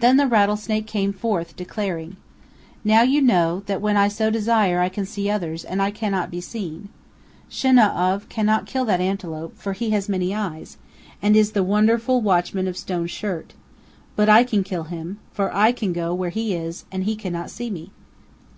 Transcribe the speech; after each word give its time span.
Then 0.00 0.18
the 0.18 0.26
Rattlesnake 0.26 0.86
came 0.86 1.10
forth 1.10 1.56
declaring: 1.56 2.18
"Now 2.84 3.00
you 3.00 3.22
know 3.22 3.62
that 3.64 3.80
when 3.80 3.96
I 3.96 4.08
so 4.08 4.28
desire 4.28 4.78
I 4.80 4.90
can 4.90 5.06
see 5.06 5.30
others 5.30 5.64
and 5.64 5.80
I 5.80 5.90
cannot 5.90 6.30
be 6.30 6.42
seen. 6.42 6.90
Shinau'av 7.48 8.28
cannot 8.28 8.66
kill 8.66 8.84
that 8.84 9.00
antelope, 9.00 9.56
for 9.56 9.72
he 9.72 9.88
has 9.92 10.06
many 10.06 10.34
eyes, 10.34 10.76
and 11.22 11.34
is 11.34 11.52
the 11.52 11.62
wonderful 11.64 12.20
watchman 12.20 12.68
of 12.68 12.76
Stone 12.76 13.06
Shirt; 13.06 13.54
but 14.16 14.28
I 14.28 14.44
can 14.44 14.64
kill 14.64 14.82
him, 14.84 15.18
for 15.32 15.50
I 15.56 15.72
can 15.72 15.94
go 15.94 16.12
where 16.12 16.28
he 16.28 16.52
is 16.54 16.84
and 16.92 17.04
he 17.04 17.16
cannot 17.16 17.48
see 17.50 17.70
me." 17.70 17.90